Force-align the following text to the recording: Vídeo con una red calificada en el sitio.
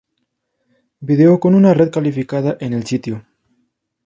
Vídeo 1.01 1.39
con 1.39 1.53
una 1.53 1.75
red 1.75 1.91
calificada 1.91 2.57
en 2.59 2.73
el 2.73 2.87
sitio. 2.87 3.23